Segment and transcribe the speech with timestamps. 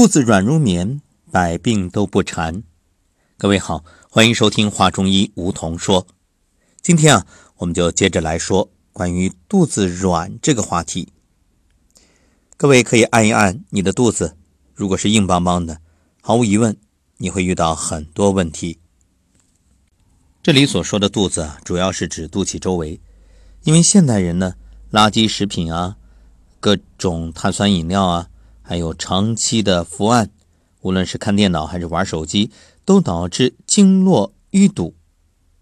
[0.00, 2.62] 肚子软如棉，百病都不缠。
[3.36, 6.06] 各位好，欢迎收听《话中医》，梧桐说。
[6.80, 7.26] 今天啊，
[7.58, 11.12] 我们就接着来说关于肚子软这个话题。
[12.56, 14.38] 各位可以按一按你的肚子，
[14.74, 15.82] 如果是硬邦邦的，
[16.22, 16.74] 毫无疑问
[17.18, 18.78] 你会遇到很多问题。
[20.42, 22.98] 这里所说的肚子啊，主要是指肚脐周围，
[23.64, 24.54] 因为现代人呢，
[24.90, 25.98] 垃圾食品啊，
[26.58, 28.29] 各种碳酸饮料啊。
[28.70, 30.30] 还有长期的伏案，
[30.82, 32.52] 无论是看电脑还是玩手机，
[32.84, 34.94] 都导致经络淤堵，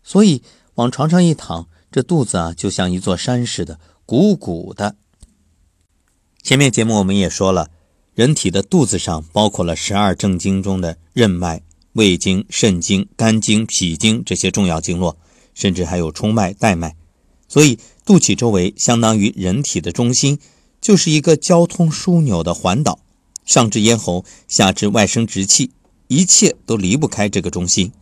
[0.02, 0.42] 所以
[0.74, 4.94] 往床上一躺，这肚子啊就像一座山似的，鼓鼓的。
[6.42, 7.70] 前面节目我们也说了，
[8.12, 11.62] 人体的肚子上包括了十二正经中的任脉、
[11.94, 15.16] 胃经、肾经、肝经、脾经这些重要经络，
[15.54, 16.94] 甚至还有冲脉、带脉，
[17.48, 20.38] 所以肚脐周围相当于人体的中心。
[20.80, 23.00] 就是一个交通枢纽的环岛，
[23.44, 25.72] 上至咽喉，下至外生殖器，
[26.06, 27.92] 一切都离不开这个中心。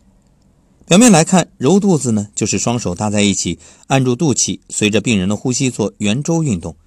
[0.85, 6.77] 表面来看，揉肚子呢，就是双手搭在一起，按住肚脐，随着病人的呼吸做圆周运动。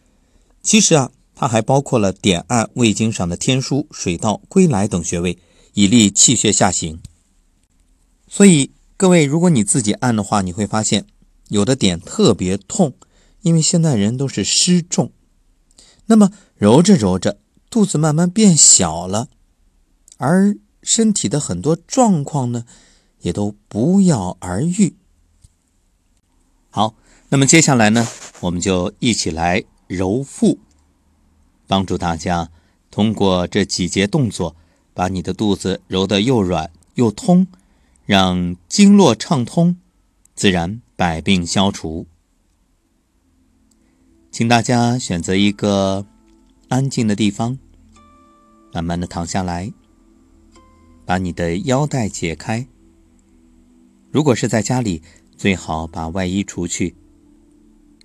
[0.63, 5.39] 其实啊，它还包括了点按胃经上的天枢、水道、归来等穴位，
[5.75, 7.01] 以利气血下行。
[8.27, 11.05] 所以各位，如果你自己按的话，你会发现
[11.49, 12.95] 有的点特别痛，
[13.43, 15.13] 因为现在人都是湿重。
[16.11, 17.39] 那么揉着揉着，
[17.71, 19.29] 肚子慢慢变小了，
[20.17, 22.65] 而身体的很多状况呢，
[23.21, 24.97] 也都不药而愈。
[26.69, 26.97] 好，
[27.29, 28.09] 那么接下来呢，
[28.41, 30.59] 我们就一起来揉腹，
[31.69, 32.51] 帮助大家
[32.91, 34.57] 通过这几节动作，
[34.93, 37.47] 把你的肚子揉得又软又通，
[38.05, 39.77] 让经络畅通，
[40.35, 42.09] 自然百病消除。
[44.31, 46.07] 请大家选择一个
[46.69, 47.59] 安静的地方，
[48.73, 49.73] 慢慢的躺下来，
[51.05, 52.65] 把你的腰带解开。
[54.13, 55.03] 如果是在家里，
[55.37, 56.95] 最好把外衣除去，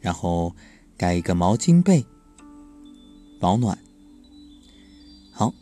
[0.02, 0.56] 然后
[0.98, 2.04] 盖一个毛巾被，
[3.40, 3.78] 保暖。
[5.32, 5.54] 好，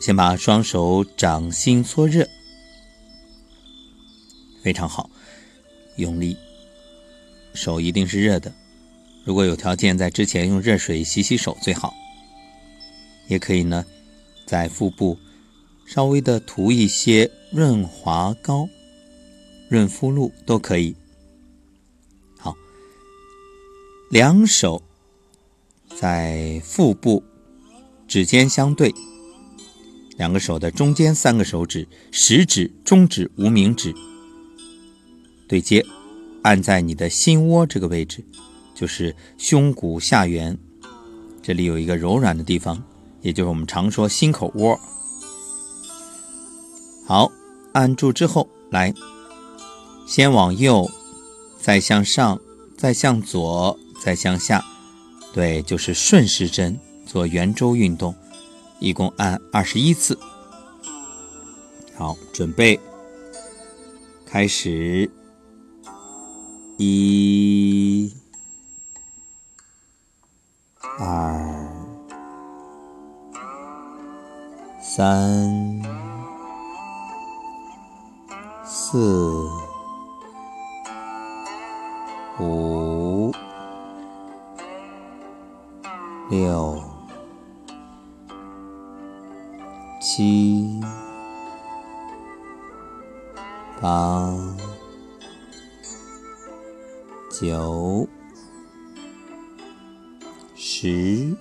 [0.00, 2.28] 先把双手掌心搓热，
[4.62, 5.08] 非常好，
[5.96, 6.36] 用力，
[7.54, 8.52] 手一定是热的。
[9.24, 11.94] 如果有条件，在之前用热水洗洗手最好。
[13.28, 13.84] 也可以呢，
[14.44, 15.16] 在腹部
[15.86, 18.68] 稍微的涂一些润滑膏、
[19.68, 20.96] 润肤露都可以。
[22.36, 22.56] 好，
[24.10, 24.82] 两手
[25.96, 27.22] 在腹部
[28.08, 28.92] 指尖相对，
[30.16, 33.94] 两个手的中间三个手指，食指、中指、无名指
[35.46, 35.86] 对接，
[36.42, 38.24] 按在你的心窝这个位置。
[38.80, 40.56] 就是胸骨下缘，
[41.42, 42.82] 这里有一个柔软的地方，
[43.20, 44.80] 也就是我们常说心口窝。
[47.04, 47.30] 好，
[47.74, 48.94] 按住之后，来，
[50.06, 50.90] 先往右，
[51.60, 52.40] 再向上，
[52.74, 54.64] 再向左，再向下，
[55.34, 58.14] 对，就是顺时针做圆周运动，
[58.78, 60.18] 一共按二十一次。
[61.94, 62.80] 好，准备，
[64.24, 65.10] 开始，
[66.78, 68.10] 一。
[71.02, 71.34] 二、
[74.78, 75.80] 三、
[78.66, 79.48] 四、
[82.38, 83.32] 五、
[86.28, 86.78] 六、
[90.02, 90.78] 七、
[93.80, 94.34] 八、
[97.30, 98.06] 九。
[100.82, 101.36] 十、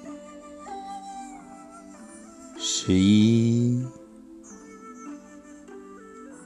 [2.57, 3.81] 十一、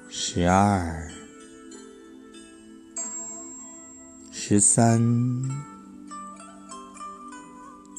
[0.10, 1.10] 十二、
[4.32, 5.02] 十三、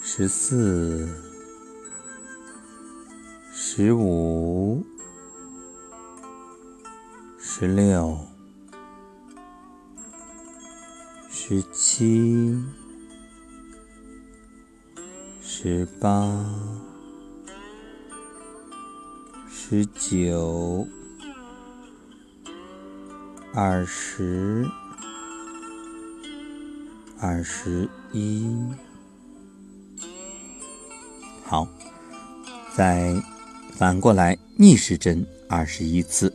[0.01, 1.09] 十四、
[3.53, 4.87] 十五、
[7.41, 8.17] 十六、
[11.29, 12.84] 十七。
[15.65, 16.45] 十八、
[19.49, 20.87] 十九、
[23.55, 24.69] 二十、
[27.19, 28.47] 二十一，
[31.47, 31.67] 好，
[32.77, 33.15] 再
[33.73, 36.31] 反过来逆时针二十一次，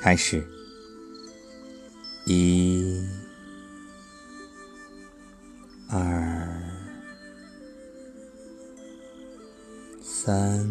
[0.00, 0.44] 开始，
[2.26, 3.00] 一、
[5.88, 6.27] 二。
[10.28, 10.70] 三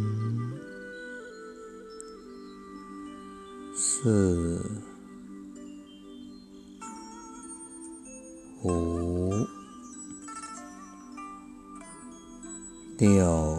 [3.75, 4.61] 四
[8.63, 9.31] 五
[12.99, 13.56] 六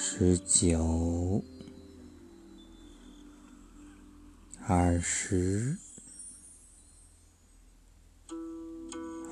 [0.00, 1.42] 十九、
[4.64, 5.76] 二十、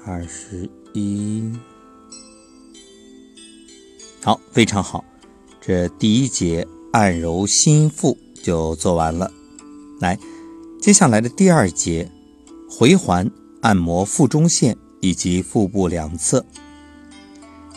[0.05, 1.53] 二十一，
[4.23, 5.05] 好，非常好。
[5.61, 9.31] 这第一节按揉心腹就做完了。
[10.01, 10.19] 来，
[10.83, 12.11] 接下来的第二节
[12.69, 13.31] 回环
[13.63, 14.77] 按摩腹中线。
[15.03, 16.45] 以及腹部两侧，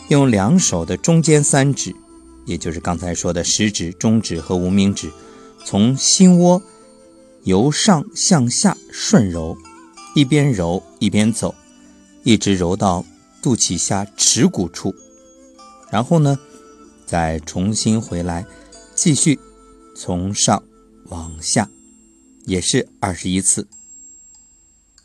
[0.07, 1.93] 用两手的中间三指，
[2.49, 5.11] 也就是刚才说的食指、中指和无名指，
[5.63, 6.59] 从心窝
[7.43, 9.55] 由上向下顺揉，
[10.15, 11.53] 一边揉一边走，
[12.23, 13.05] 一直揉到
[13.39, 14.95] 肚脐下耻骨处，
[15.91, 16.39] 然后呢，
[17.05, 18.47] 再重新回来，
[18.95, 19.39] 继续
[19.95, 20.63] 从上
[21.09, 21.69] 往下，
[22.45, 23.67] 也是二十一次。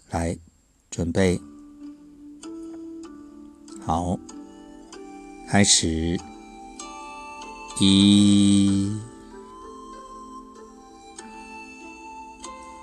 [0.08, 0.38] 来，
[0.90, 1.38] 准备。
[3.84, 4.18] 好，
[5.46, 6.18] 开始，
[7.80, 8.96] 一、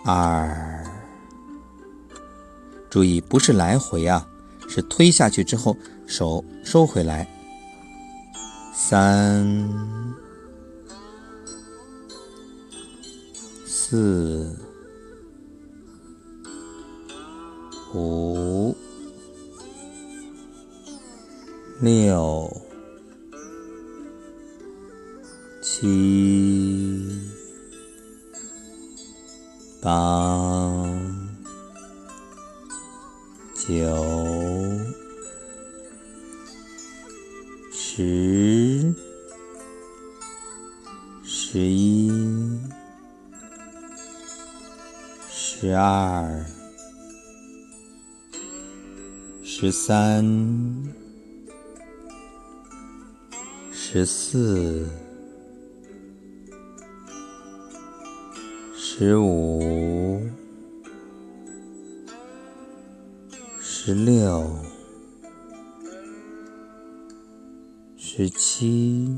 [0.05, 0.85] 二，
[2.89, 4.27] 注意不是来回啊，
[4.67, 7.27] 是推下去之后手收回来。
[8.73, 9.69] 三、
[13.65, 14.57] 四、
[17.93, 18.75] 五。
[21.79, 22.60] 六、
[25.81, 27.09] 七、
[29.81, 30.87] 八、
[33.55, 33.73] 九、
[37.73, 38.93] 十、
[41.23, 42.11] 十一、
[45.31, 46.45] 十二、
[49.43, 51.01] 十三。
[53.93, 54.87] 十四、
[59.03, 60.21] 十五、
[63.59, 64.47] 十六、
[67.97, 69.17] 十七、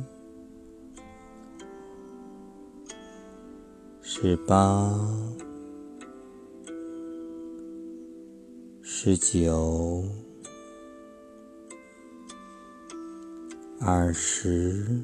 [4.02, 4.98] 十八、
[8.82, 10.06] 十九。
[13.82, 15.04] 二十，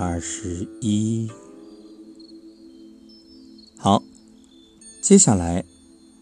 [0.00, 1.28] 二十一，
[3.76, 4.00] 好，
[5.02, 5.64] 接下来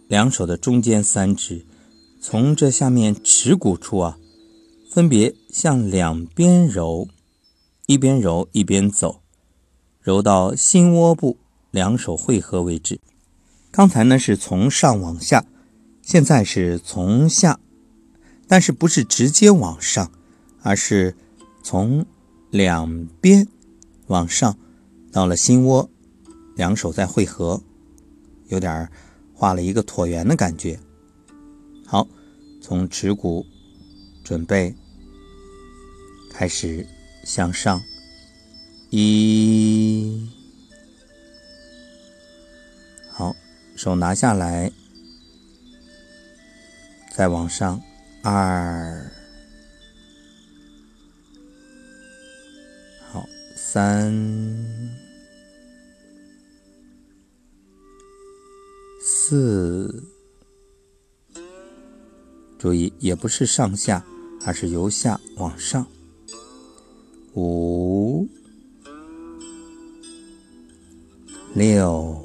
[0.09, 1.67] 两手的中间三指，
[2.19, 4.19] 从这下面耻骨处啊，
[4.91, 7.07] 分别向两边揉，
[7.85, 9.21] 一边揉一边走，
[10.01, 11.37] 揉到心窝部，
[11.71, 12.99] 两手汇合为止。
[13.71, 15.45] 刚才呢是从上往下，
[16.01, 17.61] 现在是从下。
[18.49, 20.11] 但是不是直接往上，
[20.63, 21.15] 而是
[21.63, 22.07] 从
[22.49, 23.47] 两边
[24.09, 24.57] 往上，
[25.13, 25.91] 到了心窝，
[26.57, 27.63] 两手再汇合，
[28.49, 28.89] 有点
[29.35, 30.79] 画了一个椭圆的感觉。
[31.87, 32.07] 好，
[32.61, 33.45] 从耻骨
[34.25, 34.75] 准备
[36.31, 36.87] 开始
[37.25, 37.83] 向上，
[38.91, 40.29] 一，
[43.11, 43.35] 好，
[43.75, 44.71] 手拿下来，
[47.13, 47.81] 再往上。
[48.23, 49.11] 二，
[53.69, 54.15] 三，
[59.03, 60.05] 四，
[62.57, 64.07] 注意，也不是上下，
[64.47, 65.85] 而是由下往上。
[67.35, 68.29] 五，
[71.53, 72.25] 六，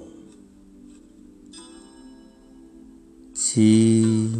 [3.33, 4.31] 七。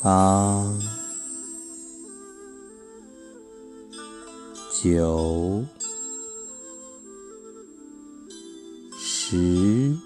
[0.00, 0.72] 八、
[4.82, 5.64] 九、
[8.96, 9.96] 十、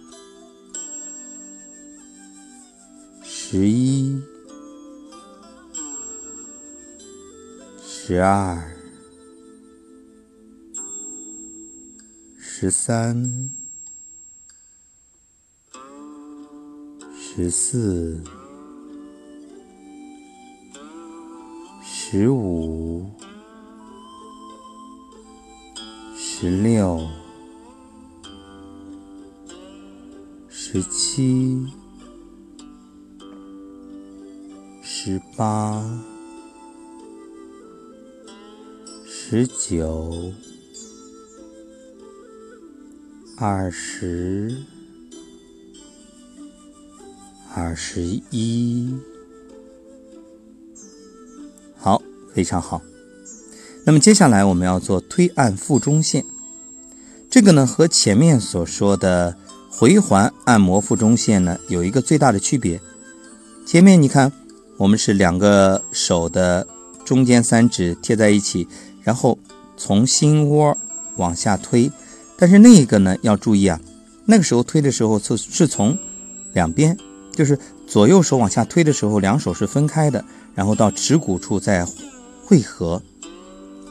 [3.22, 4.20] 十一、
[7.82, 8.62] 十二、
[12.38, 13.62] 十三。
[17.34, 18.22] 十四、
[21.82, 23.10] 十五、
[26.42, 27.08] 十六、
[30.48, 31.64] 十七、
[34.82, 36.02] 十八、
[39.06, 40.32] 十九、
[43.36, 44.52] 二十。
[47.54, 48.92] 二十一，
[51.76, 52.02] 好，
[52.34, 52.82] 非常好。
[53.84, 56.24] 那么接下来我们要做推按腹中线，
[57.32, 59.34] 这个呢和前面所说的
[59.70, 62.78] 回环按摩腹中线呢有一个最大的区别。
[63.64, 64.30] 前面你看，
[64.76, 66.66] 我们是两个手的
[67.06, 68.68] 中间三指贴在一起，
[69.00, 69.38] 然后
[69.78, 70.76] 从心窝
[71.16, 71.90] 往下推，
[72.36, 73.80] 但是那一个呢要注意啊，
[74.26, 75.96] 那个时候推的时候是是从
[76.52, 76.94] 两边。
[77.32, 80.22] 就是左右手往下推的时候，两手是分开的，
[80.54, 81.86] 然后到耻骨处再
[82.44, 83.00] 汇合，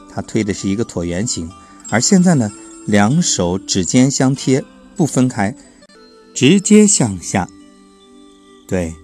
[0.08, 1.50] 它推的是一个椭圆形。
[1.90, 2.48] 而现在呢，
[2.86, 4.64] 两手指尖相贴，
[4.96, 5.54] 不分开，
[6.34, 7.48] 直接向下。
[8.66, 8.94] 对，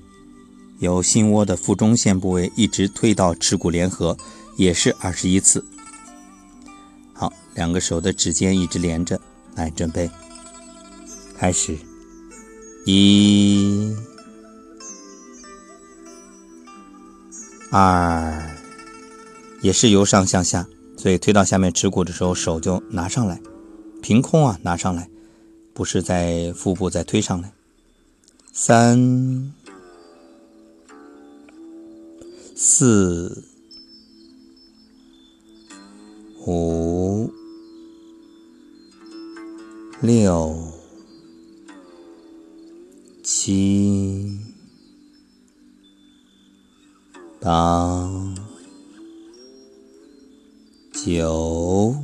[0.79, 4.17] 由心窝的腹中线部位一直推到耻骨联合，
[4.57, 5.65] 也是二十一次。
[7.13, 9.21] 好，两个手的指尖一直连着，
[9.55, 10.11] 来准备，
[11.37, 11.77] 开始，
[12.85, 13.95] 一。
[17.71, 18.57] 二，
[19.61, 20.67] 也是由上向下，
[20.97, 23.39] 所以推到下面耻骨的时候，手就拿上来，
[24.03, 25.09] 凭空啊拿上来，
[25.75, 27.53] 不是在腹部再推上来。
[28.53, 29.53] 三、
[32.55, 33.45] 四、
[36.47, 37.31] 五、
[40.01, 40.73] 六、
[43.23, 44.39] 七。
[47.41, 48.35] 八、
[50.93, 51.95] 九、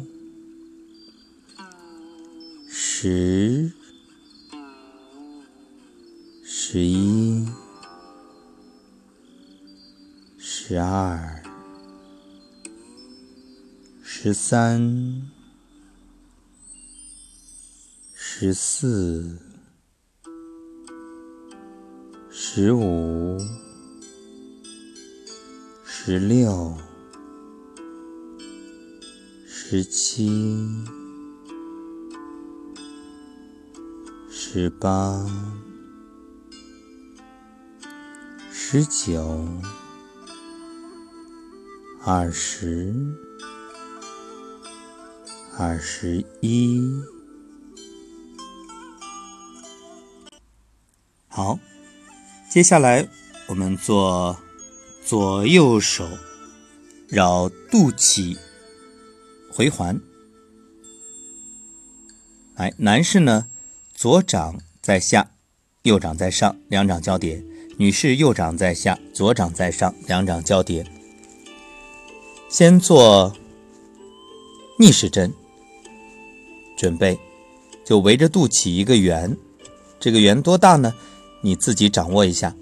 [3.04, 3.70] 十、
[6.42, 7.46] 十一、
[10.38, 11.42] 十二、
[14.02, 15.30] 十三、
[18.14, 19.38] 十四、
[22.30, 23.36] 十五。
[26.06, 26.76] 十六、
[29.46, 30.28] 十七、
[34.56, 35.26] 十八、
[38.52, 39.48] 十九、
[42.04, 42.94] 二十、
[45.58, 46.80] 二十一。
[51.26, 51.58] 好，
[52.48, 53.08] 接下来
[53.48, 54.38] 我们做。
[55.04, 56.08] 左右手
[57.08, 58.38] 绕肚脐
[59.52, 60.00] 回环，
[62.54, 63.48] 哎，男士呢，
[63.94, 65.30] 左掌在下，
[65.82, 67.42] 右掌在上，两掌交叠；
[67.78, 70.84] 女士右掌在下，左掌在上，两掌交叠。
[72.50, 73.32] 先做
[74.78, 75.32] 逆时针，
[76.76, 77.18] 准备
[77.84, 79.34] 就围着肚脐一个圆，
[79.98, 80.92] 这个圆多大呢？
[81.40, 82.54] 你自己掌握一下，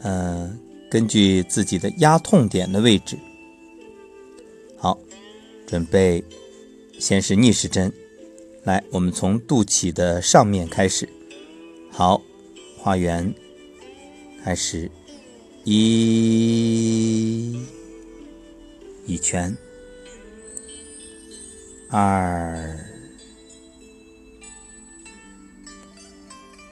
[0.00, 0.60] 嗯。
[0.88, 3.18] 根据自己的压痛点的位置，
[4.78, 4.96] 好，
[5.66, 6.22] 准备，
[7.00, 7.92] 先是逆时针，
[8.66, 11.08] 来，我们从肚脐的上面开始，
[11.88, 12.20] 好，
[12.76, 13.32] 画圆，
[14.42, 14.90] 开始，
[15.62, 17.64] 一，
[19.06, 19.56] 一圈，
[21.90, 22.76] 二，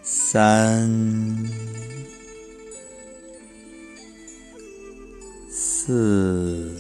[0.03, 0.91] 三。
[5.49, 6.77] 四、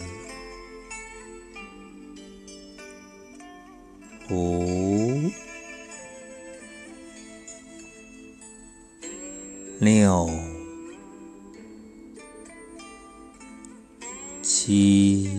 [4.34, 5.30] 五
[9.78, 10.28] 六
[14.42, 15.30] 七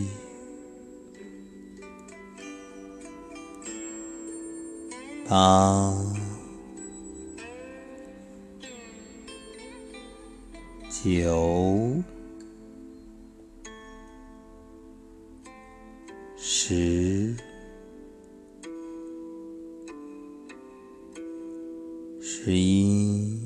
[5.27, 5.93] 八
[10.89, 12.01] 九
[16.37, 17.54] 十。
[22.45, 23.39] 十一、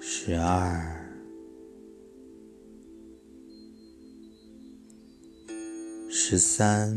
[0.00, 1.04] 十二、
[6.08, 6.96] 十三。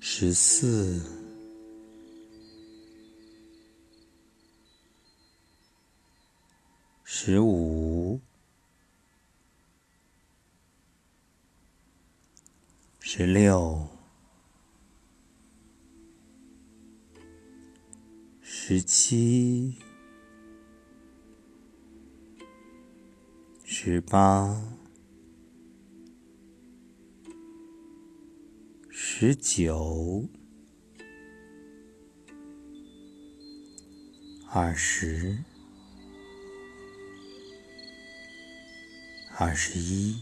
[0.00, 1.00] 十四，
[7.04, 7.87] 十五，
[24.08, 24.62] 八。
[28.90, 30.24] 十九，
[34.50, 35.38] 二十，
[39.36, 40.16] 二十一，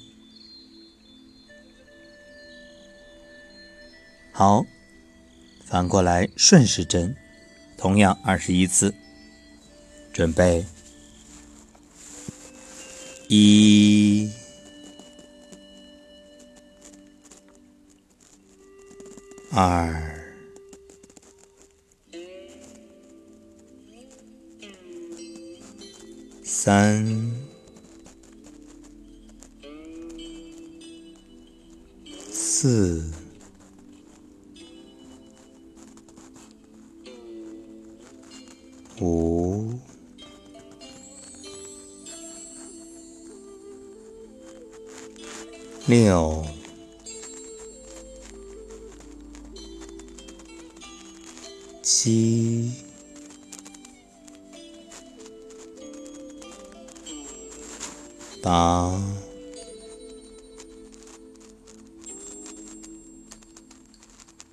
[4.33, 4.65] 好，
[5.65, 7.15] 反过来顺时针，
[7.77, 8.95] 同样二十一次，
[10.13, 10.65] 准备，
[13.29, 14.31] 一。
[19.59, 19.91] 二、
[26.45, 27.33] 三、
[32.31, 33.03] 四、
[39.01, 39.36] 五、
[45.87, 46.45] 六。
[52.07, 52.71] 七、
[58.43, 59.01] 八、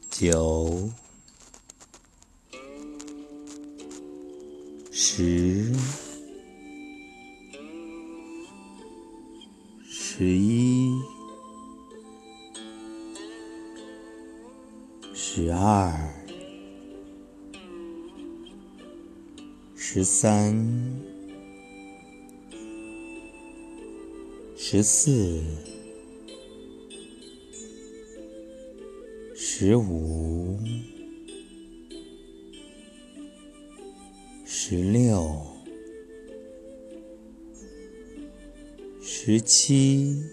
[0.09, 0.89] 九、
[4.91, 5.52] 十、
[20.23, 20.55] 三、
[24.55, 25.43] 十四、
[29.35, 30.57] 十五、
[34.45, 35.45] 十六、
[39.01, 40.23] 十七、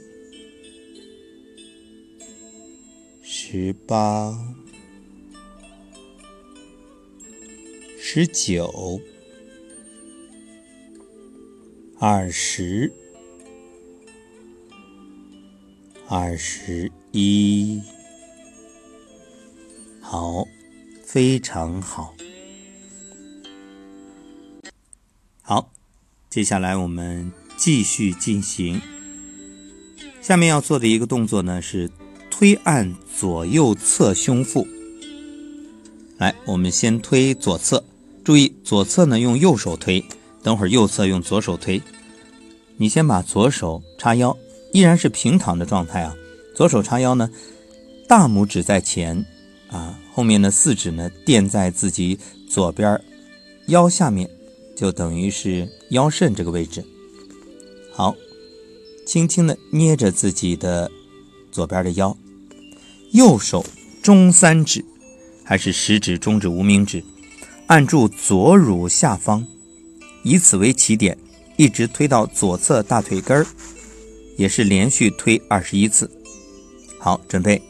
[3.24, 4.38] 十八、
[7.98, 9.00] 十九。
[12.02, 12.90] 二十，
[16.08, 17.82] 二十一，
[20.00, 20.48] 好，
[21.04, 22.14] 非常好，
[25.42, 25.70] 好，
[26.30, 28.80] 接下来我们继续进行。
[30.22, 31.90] 下面要做的一个动作呢是
[32.30, 34.66] 推按左右侧胸腹。
[36.16, 37.84] 来，我们先推左侧，
[38.24, 40.02] 注意左侧呢用右手推。
[40.42, 41.80] 等会儿右侧用左手推，
[42.76, 44.36] 你先把左手叉腰，
[44.72, 46.14] 依然是平躺的状态啊。
[46.54, 47.30] 左手叉腰呢，
[48.08, 49.24] 大拇指在前
[49.70, 53.00] 啊，后面的四指呢垫在自己左边
[53.66, 54.28] 腰下面，
[54.74, 56.84] 就等于是腰肾这个位置。
[57.92, 58.16] 好，
[59.06, 60.90] 轻轻的捏着自己的
[61.52, 62.16] 左边的腰，
[63.12, 63.64] 右手
[64.02, 64.84] 中三指
[65.44, 67.04] 还是食指、中指、无名指，
[67.66, 69.46] 按住左乳下方。
[70.22, 71.16] 以此为起点，
[71.56, 73.46] 一直推到左侧大腿根儿，
[74.36, 76.10] 也是连续推二十一次。
[76.98, 77.60] 好，准备，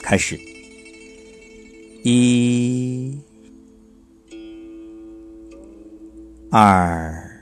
[0.00, 0.38] 开始，
[2.02, 3.16] 一、
[6.50, 7.40] 二、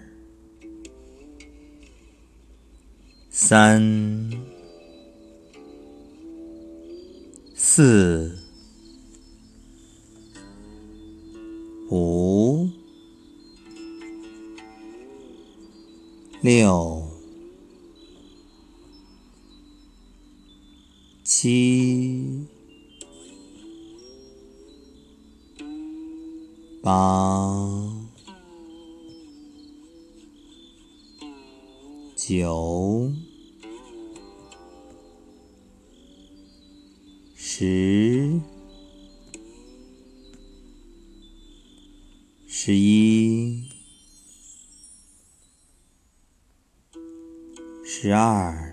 [3.30, 4.30] 三、
[7.54, 8.36] 四、
[11.90, 12.29] 五。
[16.42, 17.06] 六
[21.22, 22.46] 七
[26.82, 27.92] 八
[32.16, 33.12] 九
[37.36, 38.40] 十
[42.48, 43.29] 十一。
[48.02, 48.72] 十二、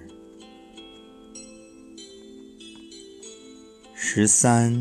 [3.94, 4.72] 十三、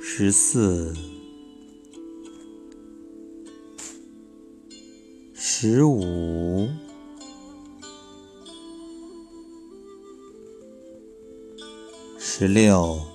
[0.00, 0.94] 十四、
[5.34, 6.68] 十五、
[12.20, 13.09] 十六。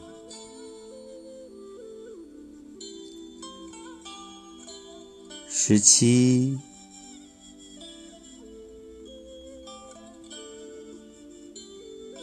[5.67, 6.59] 十七，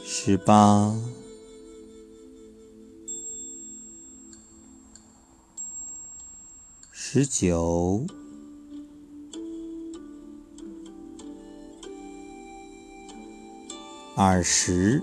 [0.05, 0.97] 十八，
[6.93, 8.07] 十九，
[14.15, 15.03] 二十，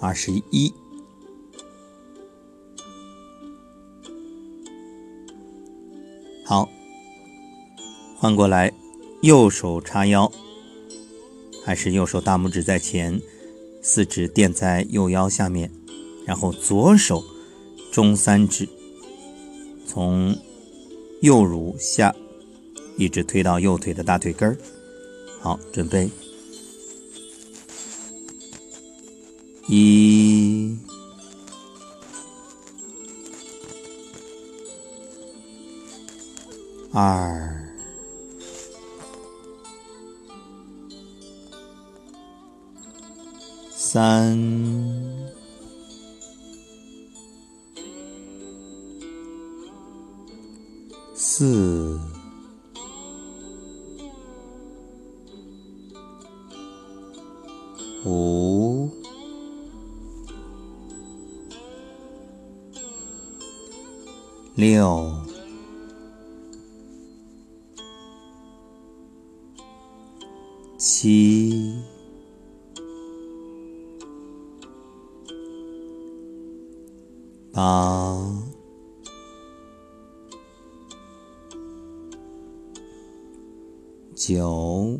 [0.00, 0.72] 二十一。
[8.22, 8.72] 换过来，
[9.22, 10.30] 右手叉腰，
[11.64, 13.20] 还是右手大拇指在前，
[13.82, 15.72] 四指垫在右腰下面，
[16.24, 17.24] 然后左手
[17.90, 18.68] 中三指
[19.84, 20.38] 从
[21.20, 22.14] 右乳下
[22.96, 24.56] 一直推到右腿的大腿根儿。
[25.40, 26.08] 好，准备，
[29.66, 30.78] 一。
[36.92, 37.61] 二、
[43.92, 44.38] 三、
[51.14, 52.00] 四、
[58.06, 58.90] 五、
[64.54, 65.22] 六。
[70.78, 71.91] 七、
[77.52, 78.16] 八、
[84.16, 84.98] 九、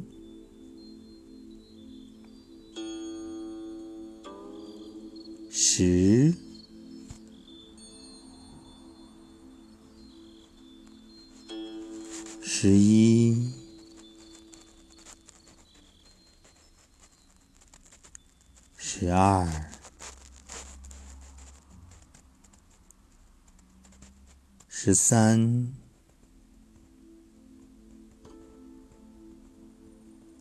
[25.13, 25.69] 三、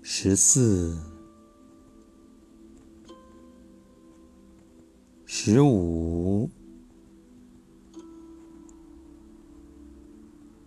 [0.01, 0.97] 十四、
[5.25, 6.49] 十五、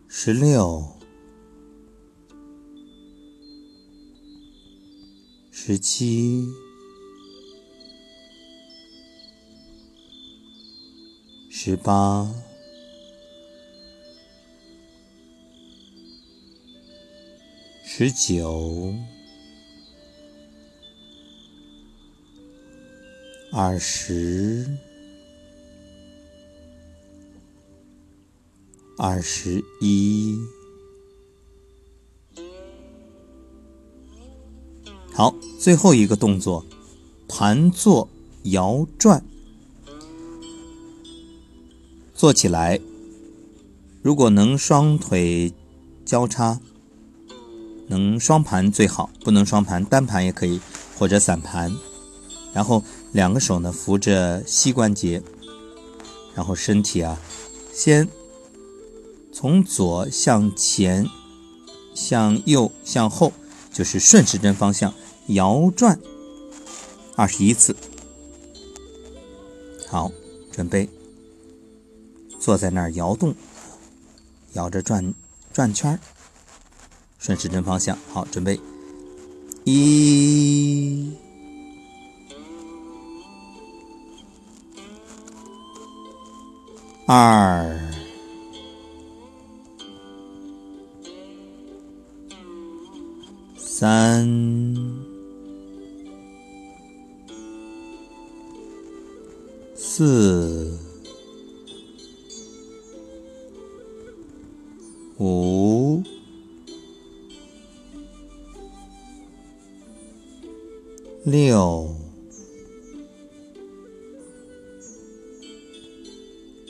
[0.07, 0.85] 十六、
[5.51, 6.47] 十七。
[11.67, 12.29] 十八、
[17.97, 18.93] 十九、
[23.53, 24.67] 二十、
[28.99, 30.37] 二十一。
[35.13, 36.67] 好，最后一个动作，
[37.29, 38.09] 盘坐
[38.43, 39.25] 摇转。
[42.13, 42.81] 坐起来，
[44.03, 45.53] 如果能双腿
[46.05, 46.61] 交叉，
[47.87, 50.61] 能双盘最好；不能双盘，单盘也可以，
[50.99, 51.75] 或者散盘。
[52.53, 55.23] 然后两个手呢扶着膝关节，
[56.35, 57.19] 然后身体啊，
[57.73, 58.09] 先
[59.33, 61.09] 从左向前，
[61.95, 63.33] 向右向后，
[63.73, 64.95] 就是顺时针方向
[65.27, 65.99] 摇转
[67.17, 67.75] 二十一次。
[69.89, 70.11] 好，
[70.53, 70.89] 准备。
[72.41, 73.35] 坐在那儿摇动，
[74.53, 75.15] 摇着转
[75.51, 75.99] 转圈儿，
[77.25, 77.97] 顺时针方向。
[78.13, 78.61] 好，准备，
[79.65, 81.11] 一、
[87.07, 87.81] 二、
[93.57, 94.29] 三、
[99.75, 100.79] 四。
[105.17, 105.74] 五、
[111.25, 111.89] 六、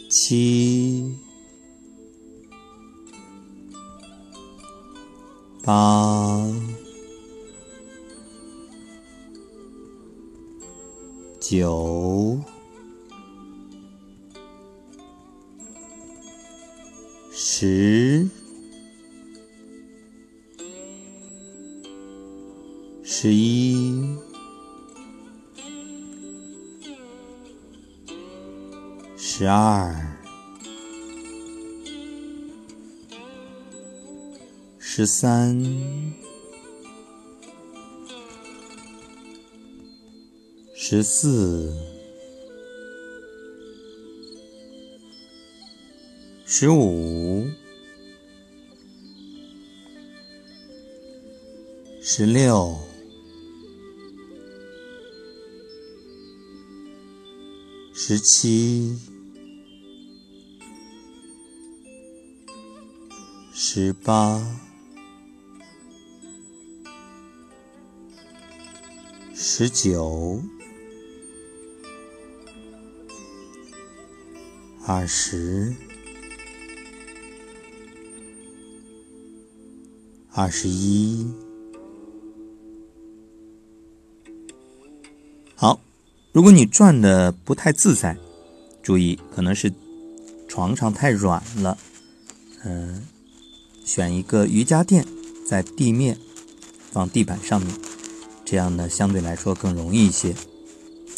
[0.09, 1.13] 七、
[5.65, 6.47] 八、
[11.41, 12.39] 九、
[17.33, 17.94] 十、
[29.57, 29.95] 二、
[34.81, 35.63] 十三、
[40.75, 41.73] 十四、
[46.45, 47.47] 十五、
[52.03, 52.77] 十六、
[57.95, 59.14] 十七。
[63.77, 64.41] 十八、
[69.35, 70.41] 十九、
[74.87, 75.75] 二十、
[80.31, 81.27] 二十一。
[85.57, 85.81] 好，
[86.31, 88.17] 如果你转的不太自在，
[88.85, 89.73] 注意可能是
[90.47, 91.77] 床上太软了，
[92.65, 93.09] 嗯。
[93.85, 95.07] 选一个瑜伽垫，
[95.47, 96.19] 在地面
[96.91, 97.77] 放地板上面，
[98.45, 100.35] 这样呢相对来说更容易一些。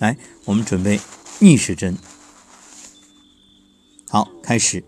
[0.00, 1.00] 来，我们准备
[1.38, 1.96] 逆时针。
[4.08, 4.84] 好，开始。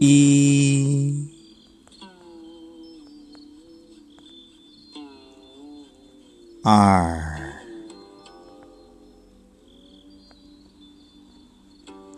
[0.00, 1.26] 一、
[6.62, 7.54] 二、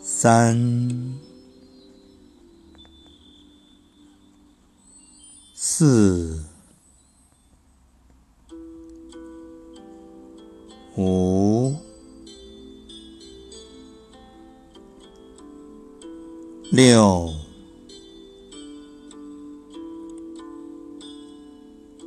[0.01, 1.26] 三。
[5.79, 6.41] 四、
[10.97, 11.77] 五、
[16.73, 17.31] 六、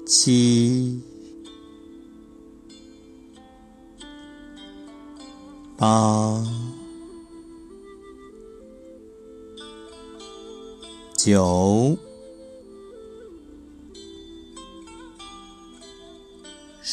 [0.08, 1.00] 七、
[5.78, 6.44] 八、
[11.16, 12.09] 九。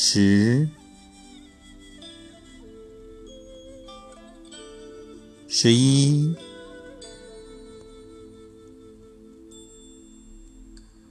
[0.09, 0.69] 十、
[5.49, 6.33] 十一、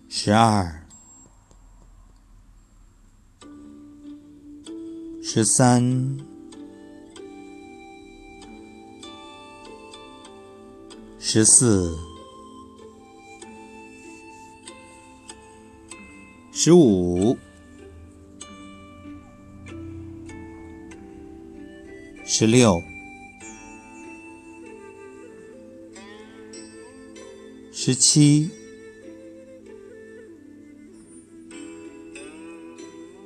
[0.08, 0.88] 十二、
[5.22, 6.18] 十三、
[11.20, 12.00] 十四、
[16.54, 17.38] 十五。
[22.28, 22.84] 十六、
[27.72, 28.50] 十七、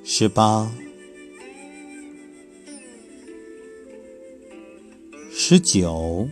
[0.03, 0.69] 十八、
[5.31, 6.27] 十九、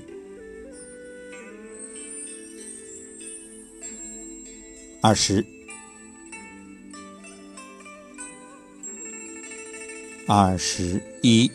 [5.01, 5.45] 二十、
[10.27, 11.49] 二十一。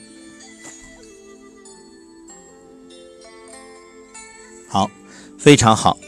[5.43, 5.99] 非常好。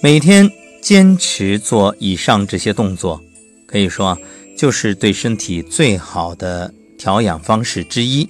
[0.00, 3.22] 每天坚持做以上这些动作，
[3.66, 4.18] 可以说
[4.56, 8.26] 就是对身体最好的调养方式之一。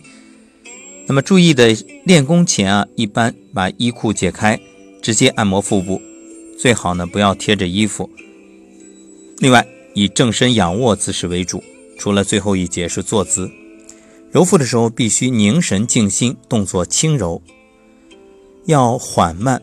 [1.07, 1.73] 那么注意的，
[2.05, 4.59] 练功前啊，一般把衣裤解开，
[5.01, 6.03] 直接按摩腹部，
[6.59, 8.11] 最好呢不要贴着衣服。
[9.39, 9.65] 另外，
[9.95, 11.63] 以正身仰卧姿势为主，
[11.97, 13.49] 除了最后一节是坐姿。
[14.33, 17.41] 揉腹的时候必须凝神静心，动作轻柔。
[18.65, 19.61] 要缓慢，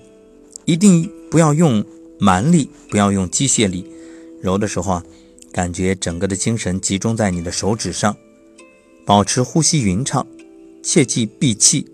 [0.65, 1.83] 一定不要用
[2.19, 3.89] 蛮力，不要用机械力。
[4.41, 5.03] 揉的时候啊，
[5.51, 8.15] 感觉整个的精神集中在你的手指上，
[9.05, 10.25] 保持呼吸匀畅，
[10.83, 11.87] 切忌闭气。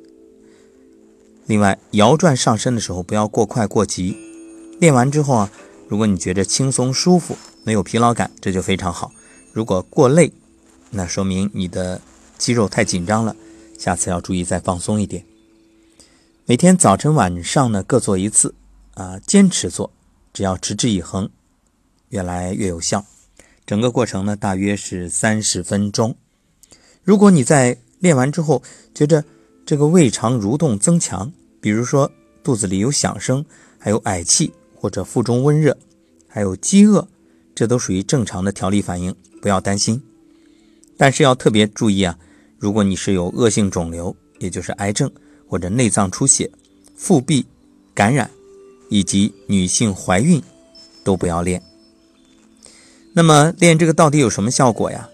[1.47, 4.17] 另外，摇转上身的时候不要过快过急。
[4.79, 5.51] 练完之后啊，
[5.87, 9.11] 如果你觉得轻松舒服，没有疲劳感，这就非常好。
[9.53, 10.31] 如果过累，
[10.89, 12.01] 那说明你的
[12.37, 13.35] 肌肉太紧张了，
[13.77, 15.23] 下次要注意再放松一点。
[16.47, 18.53] 每天早晨、晚上呢各做一次，
[18.93, 19.91] 啊，坚持做，
[20.31, 21.27] 只要持之以恒，
[22.09, 23.03] 越来越有效。
[23.65, 26.15] 整个过程呢大约是三十分钟。
[27.03, 28.61] 如果你在练完之后
[28.93, 29.25] 觉着
[29.65, 32.11] 这个胃肠蠕动增强，比如说
[32.43, 33.43] 肚子里有响声，
[33.79, 35.75] 还有嗳气或者腹中温热，
[36.27, 37.07] 还有饥饿，
[37.55, 39.99] 这都属于正常的调理反应，不要担心。
[40.95, 42.15] 但是要特别注意啊，
[42.59, 45.11] 如果你是有恶性肿瘤，也就是癌症
[45.55, 46.51] 或者内脏出血、
[46.97, 47.45] 腹壁
[47.93, 48.29] 感染
[48.89, 50.43] 以及女性怀孕，
[51.01, 51.63] 都不要练。
[53.13, 55.09] 那么练这个到底有什么效果呀？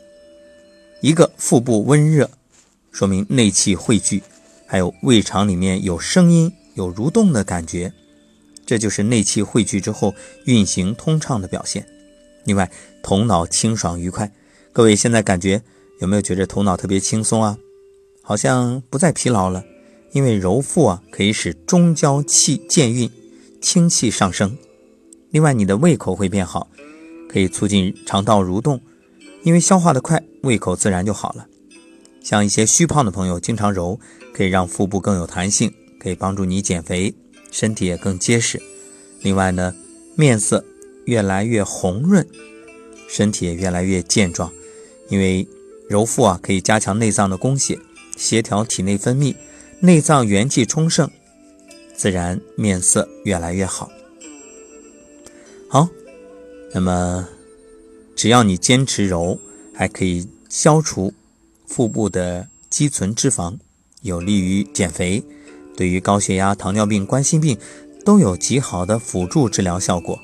[0.99, 2.27] 一个腹部温热，
[2.91, 4.23] 说明内气汇聚，
[4.65, 7.93] 还有胃肠里面有声音、有蠕动的感觉，
[8.65, 11.85] 这就是内气汇聚之后运行通畅的表现。
[12.45, 12.71] 另外，
[13.03, 14.31] 头脑清爽愉快，
[14.73, 15.61] 各位现在感觉
[15.99, 17.59] 有没有觉着头脑特别轻松啊？
[18.23, 19.63] 好像不再疲劳了，
[20.11, 23.09] 因为揉腹啊可以使中焦气健运，
[23.61, 24.57] 清气上升。
[25.29, 26.67] 另外，你的胃口会变好。
[27.29, 28.81] 可以促进肠道蠕动，
[29.43, 31.47] 因为消化的快，胃口自然就好了。
[32.21, 33.97] 像一些虚胖的朋友，经常揉，
[34.33, 37.13] 可以让腹部更有弹性，可以帮助你减肥，
[37.49, 38.61] 身体也更结实。
[39.21, 39.73] 另外呢，
[40.17, 40.65] 面色
[41.05, 42.27] 越来越红润，
[43.07, 44.51] 身体也越来越健壮，
[45.07, 45.47] 因为
[45.87, 47.79] 揉腹啊，可以加强内脏的供血，
[48.17, 49.33] 协调体内分泌，
[49.81, 51.09] 内脏元气充盛，
[51.95, 53.89] 自然面色越来越好。
[55.67, 55.89] 好。
[56.73, 57.27] 那么，
[58.15, 59.37] 只要你坚持揉，
[59.73, 61.13] 还可以消除
[61.65, 63.57] 腹部的积存脂肪，
[64.03, 65.21] 有利于减肥，
[65.75, 67.57] 对于高血压、糖尿病、冠心病
[68.05, 70.17] 都有极好的辅助治疗效果。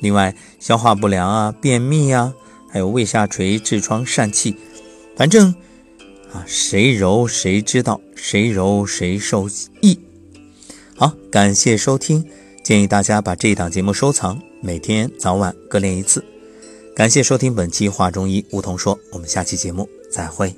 [0.00, 2.32] 另外，消化不良啊、便秘啊，
[2.70, 4.56] 还有胃下垂、痔疮、疝气，
[5.16, 5.54] 反正
[6.32, 9.48] 啊，谁揉谁知道，谁揉谁受
[9.80, 9.98] 益。
[10.96, 12.24] 好，感谢收听，
[12.62, 14.40] 建议大家把这一档节目收藏。
[14.60, 16.24] 每天早晚各练一次，
[16.94, 20.54] 感谢收听本期《话中医》，梧桐说，我们下期节目再会。